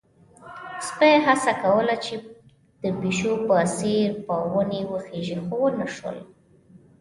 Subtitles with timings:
[0.87, 2.13] سپی هڅه کوله چې
[2.83, 6.17] د پيشو په څېر په ونې وخيژي، خو ونه شول.